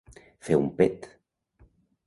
[0.47, 1.07] Fer un pet.